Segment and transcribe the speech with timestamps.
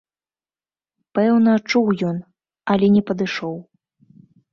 [1.19, 2.17] Пэўна, чуў ён,
[2.77, 3.55] але не падышоў.